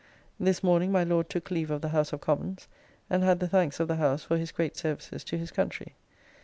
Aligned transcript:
This 0.39 0.63
morning 0.63 0.91
my 0.91 1.03
Lord 1.03 1.29
took 1.29 1.51
leave 1.51 1.69
of 1.69 1.81
the 1.83 1.89
House 1.89 2.11
of 2.11 2.21
Commons, 2.21 2.67
and 3.07 3.23
had 3.23 3.39
the 3.39 3.47
thanks 3.47 3.79
of 3.79 3.87
the 3.87 3.97
House 3.97 4.23
for 4.23 4.35
his 4.35 4.51
great 4.51 4.75
services 4.75 5.23
to 5.25 5.37
his 5.37 5.51
country. 5.51 5.93